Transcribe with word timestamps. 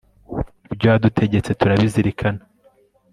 ibyo 0.73 0.87
wadutegetse 0.93 1.51
turabizirikana 1.59 2.41